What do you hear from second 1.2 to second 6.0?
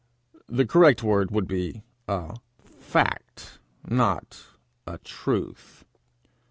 would be a fact, not a truth.